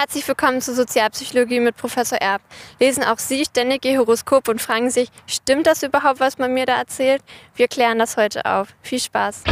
[0.00, 2.40] Herzlich willkommen zur Sozialpsychologie mit Professor Erb.
[2.78, 6.64] Lesen auch Sie ständig Ihr Horoskop und fragen sich, stimmt das überhaupt, was man mir
[6.64, 7.22] da erzählt?
[7.54, 8.68] Wir klären das heute auf.
[8.80, 9.44] Viel Spaß!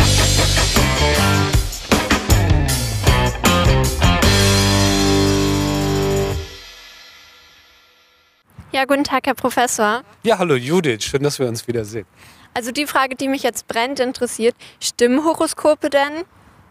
[8.72, 10.02] Ja, guten Tag, Herr Professor.
[10.22, 12.06] Ja, hallo Judith, schön, dass wir uns wiedersehen.
[12.54, 16.24] Also die Frage, die mich jetzt brennt interessiert, stimmen Horoskope denn?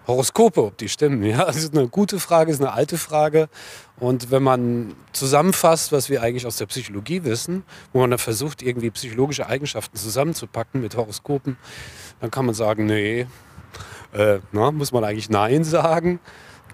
[0.08, 3.50] Horoskope, ob die stimmen, ja, das ist eine gute Frage, ist eine alte Frage.
[4.00, 8.62] Und wenn man zusammenfasst, was wir eigentlich aus der Psychologie wissen, wo man dann versucht,
[8.62, 11.58] irgendwie psychologische Eigenschaften zusammenzupacken mit Horoskopen,
[12.22, 13.28] dann kann man sagen, nee,
[14.14, 16.20] äh, na, muss man eigentlich Nein sagen.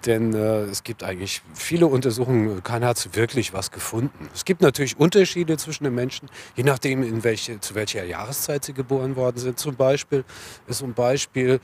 [0.06, 4.30] Denn äh, es gibt eigentlich viele Untersuchungen, keiner hat wirklich was gefunden.
[4.34, 8.74] Es gibt natürlich Unterschiede zwischen den Menschen, je nachdem, in welche, zu welcher Jahreszeit sie
[8.74, 9.60] geboren worden sind.
[9.60, 10.26] Zum Beispiel
[10.68, 11.60] ist ein Beispiel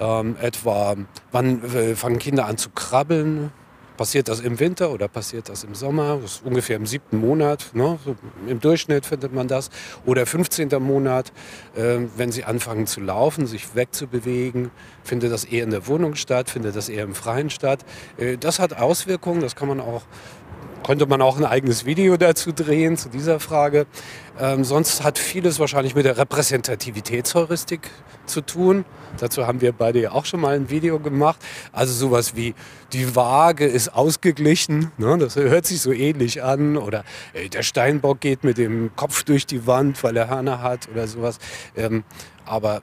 [0.00, 0.96] ähm, etwa,
[1.30, 3.52] wann äh, fangen Kinder an zu krabbeln,
[3.96, 6.18] Passiert das im Winter oder passiert das im Sommer?
[6.20, 7.70] Das ist ungefähr im siebten Monat.
[7.72, 7.98] Ne?
[8.46, 9.70] Im Durchschnitt findet man das.
[10.04, 10.68] Oder 15.
[10.80, 11.32] Monat,
[11.74, 14.70] äh, wenn sie anfangen zu laufen, sich wegzubewegen,
[15.02, 17.84] findet das eher in der Wohnung statt, findet das eher im Freien statt.
[18.18, 20.02] Äh, das hat Auswirkungen, das kann man auch
[20.86, 23.86] könnte man auch ein eigenes Video dazu drehen, zu dieser Frage.
[24.38, 27.90] Ähm, sonst hat vieles wahrscheinlich mit der Repräsentativitätsheuristik
[28.26, 28.84] zu tun.
[29.18, 31.40] Dazu haben wir beide ja auch schon mal ein Video gemacht.
[31.72, 32.54] Also sowas wie
[32.92, 35.18] die Waage ist ausgeglichen, ne?
[35.18, 36.76] das hört sich so ähnlich an.
[36.76, 40.88] Oder äh, der Steinbock geht mit dem Kopf durch die Wand, weil er Hörner hat
[40.88, 41.40] oder sowas.
[41.76, 42.04] Ähm,
[42.44, 42.82] aber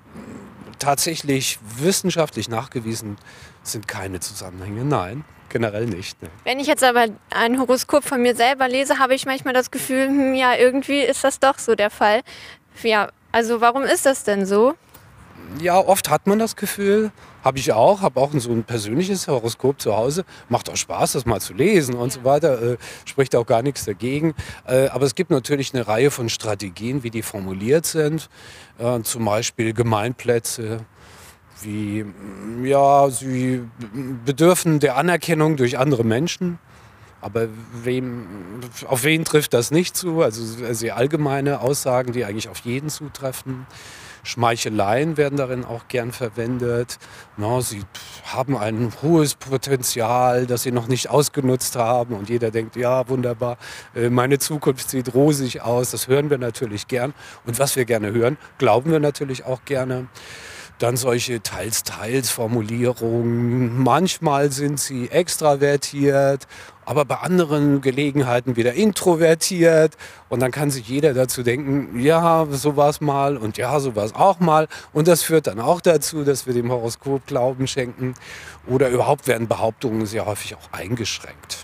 [0.83, 3.17] tatsächlich wissenschaftlich nachgewiesen
[3.63, 4.83] sind keine Zusammenhänge.
[4.83, 6.21] Nein, generell nicht.
[6.21, 6.29] Ne.
[6.43, 10.07] Wenn ich jetzt aber ein Horoskop von mir selber lese, habe ich manchmal das Gefühl,
[10.07, 12.21] hm, ja, irgendwie ist das doch so der Fall.
[12.81, 14.75] Ja, also warum ist das denn so?
[15.61, 17.11] Ja, oft hat man das Gefühl,
[17.43, 20.25] habe ich auch, habe auch so ein persönliches Horoskop zu Hause.
[20.49, 22.61] Macht auch Spaß, das mal zu lesen und so weiter.
[22.61, 24.33] Äh, spricht auch gar nichts dagegen.
[24.65, 28.29] Äh, aber es gibt natürlich eine Reihe von Strategien, wie die formuliert sind.
[28.79, 30.79] Äh, zum Beispiel Gemeinplätze,
[31.61, 32.05] wie,
[32.63, 33.61] ja, sie
[34.25, 36.57] bedürfen der Anerkennung durch andere Menschen.
[37.21, 37.47] Aber
[37.83, 38.27] wem,
[38.87, 40.21] auf wen trifft das nicht zu?
[40.21, 40.43] Also
[40.73, 43.65] sehr allgemeine Aussagen, die eigentlich auf jeden zutreffen.
[44.23, 46.97] Schmeicheleien werden darin auch gern verwendet.
[47.37, 47.83] No, sie
[48.25, 52.15] haben ein hohes Potenzial, das sie noch nicht ausgenutzt haben.
[52.15, 53.57] Und jeder denkt, ja, wunderbar,
[53.95, 55.91] äh, meine Zukunft sieht rosig aus.
[55.91, 57.13] Das hören wir natürlich gern.
[57.45, 60.07] Und was wir gerne hören, glauben wir natürlich auch gerne.
[60.79, 63.81] Dann solche Teils-Teils-Formulierungen.
[63.81, 66.47] Manchmal sind sie extravertiert,
[66.85, 69.95] aber bei anderen Gelegenheiten wieder introvertiert.
[70.29, 73.95] Und dann kann sich jeder dazu denken, ja, so war es mal und ja, so
[73.95, 74.67] war es auch mal.
[74.91, 78.13] Und das führt dann auch dazu, dass wir dem Horoskop Glauben schenken.
[78.67, 81.62] Oder überhaupt werden Behauptungen sehr häufig auch eingeschränkt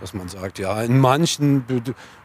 [0.00, 1.64] dass man sagt, ja, in manchen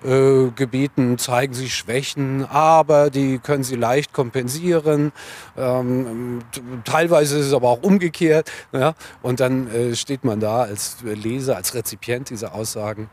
[0.03, 5.11] äh, Gebieten zeigen sich Schwächen, aber die können sie leicht kompensieren.
[5.57, 6.39] Ähm,
[6.83, 8.51] teilweise ist es aber auch umgekehrt.
[8.71, 8.93] Ja?
[9.21, 13.09] Und dann äh, steht man da als Leser, als Rezipient dieser Aussagen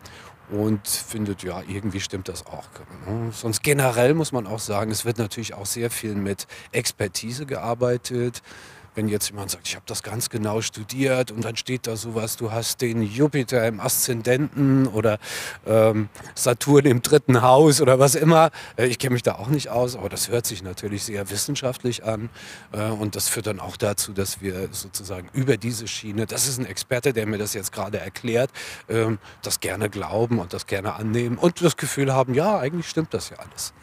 [0.50, 2.64] und findet, ja, irgendwie stimmt das auch.
[3.06, 3.30] Ne?
[3.32, 8.42] Sonst generell muss man auch sagen, es wird natürlich auch sehr viel mit Expertise gearbeitet
[8.96, 12.36] wenn jetzt jemand sagt, ich habe das ganz genau studiert und dann steht da sowas,
[12.36, 15.18] du hast den Jupiter im Aszendenten oder
[15.66, 18.50] ähm, Saturn im dritten Haus oder was immer.
[18.76, 22.04] Äh, ich kenne mich da auch nicht aus, aber das hört sich natürlich sehr wissenschaftlich
[22.04, 22.30] an
[22.72, 26.58] äh, und das führt dann auch dazu, dass wir sozusagen über diese Schiene, das ist
[26.58, 28.50] ein Experte, der mir das jetzt gerade erklärt,
[28.88, 33.12] ähm, das gerne glauben und das gerne annehmen und das Gefühl haben, ja, eigentlich stimmt
[33.12, 33.74] das ja alles.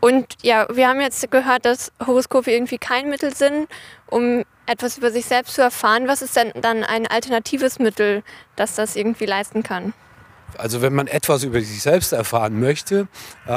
[0.00, 3.68] Und ja, wir haben jetzt gehört, dass Horoskope irgendwie kein Mittel sind,
[4.06, 6.08] um etwas über sich selbst zu erfahren.
[6.08, 8.22] Was ist denn dann ein alternatives Mittel,
[8.56, 9.94] das das irgendwie leisten kann?
[10.58, 13.08] Also wenn man etwas über sich selbst erfahren möchte,
[13.46, 13.50] äh,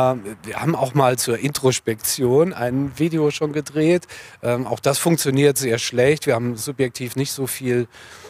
[0.43, 4.07] wir haben auch mal zur Introspektion ein Video schon gedreht.
[4.41, 6.25] Ähm, auch das funktioniert sehr schlecht.
[6.25, 7.87] Wir haben subjektiv nicht so viel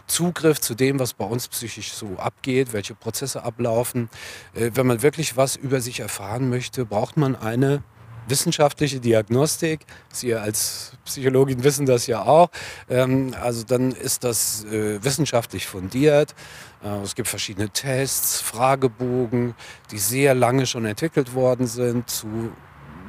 [0.07, 4.09] Zugriff zu dem, was bei uns psychisch so abgeht, welche Prozesse ablaufen.
[4.53, 7.81] Äh, wenn man wirklich was über sich erfahren möchte, braucht man eine
[8.29, 9.81] wissenschaftliche Diagnostik.
[10.11, 12.49] Sie als Psychologin wissen das ja auch.
[12.89, 16.35] Ähm, also dann ist das äh, wissenschaftlich fundiert.
[16.83, 19.55] Äh, es gibt verschiedene Tests, Fragebogen,
[19.91, 22.51] die sehr lange schon entwickelt worden sind zu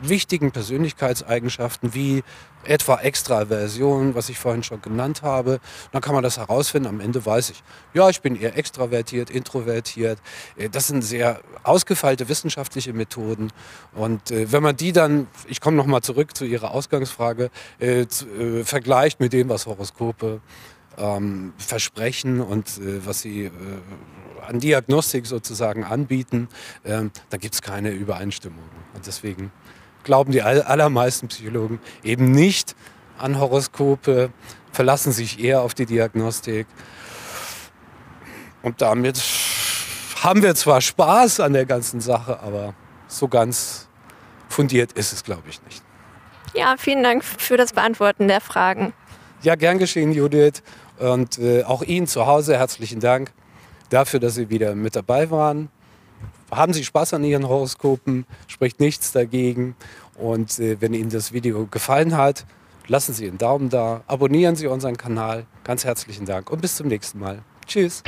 [0.03, 2.23] wichtigen Persönlichkeitseigenschaften wie
[2.65, 5.61] etwa Extraversion, was ich vorhin schon genannt habe.
[5.93, 6.89] Dann kann man das herausfinden.
[6.89, 7.63] Am Ende weiß ich,
[7.95, 10.19] ja, ich bin eher extravertiert, introvertiert.
[10.57, 13.51] Äh, das sind sehr ausgefeilte wissenschaftliche Methoden.
[13.95, 18.65] Und äh, wenn man die dann, ich komme nochmal zurück zu Ihrer Ausgangsfrage, äh, äh,
[18.65, 20.41] vergleicht mit dem, was Horoskope
[20.99, 23.51] ähm, versprechen und was sie
[24.47, 26.49] an Diagnostik sozusagen anbieten,
[26.85, 28.65] ähm, da gibt es keine Übereinstimmung.
[28.95, 29.53] Und deswegen
[30.05, 32.75] glauben die allermeisten Psychologen eben nicht
[33.19, 34.31] an Horoskope,
[34.73, 36.67] verlassen sich eher auf die Diagnostik.
[38.63, 39.23] Und damit
[40.23, 42.75] haben wir zwar Spaß an der ganzen Sache, aber
[43.09, 43.89] so ganz
[44.49, 45.83] fundiert ist es, glaube ich, nicht.
[46.55, 48.93] Ja, vielen Dank für das Beantworten der Fragen.
[49.43, 50.63] Ja, gern geschehen, Judith.
[50.99, 53.33] Und äh, auch Ihnen zu Hause herzlichen Dank
[53.89, 55.71] dafür, dass Sie wieder mit dabei waren.
[56.51, 59.77] Haben Sie Spaß an Ihren Horoskopen, spricht nichts dagegen.
[60.17, 62.45] Und äh, wenn Ihnen das Video gefallen hat,
[62.87, 65.47] lassen Sie einen Daumen da, abonnieren Sie unseren Kanal.
[65.65, 67.43] Ganz herzlichen Dank und bis zum nächsten Mal.
[67.67, 68.03] Tschüss.